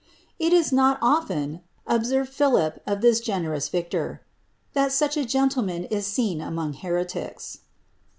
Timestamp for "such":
4.91-5.15